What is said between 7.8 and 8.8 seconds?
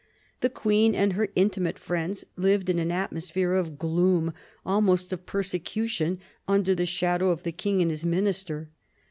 and his Minister.